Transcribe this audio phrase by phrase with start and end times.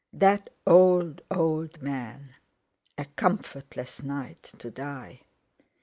[0.13, 2.33] That old, old man!
[2.97, 5.21] A comfortless night—to die!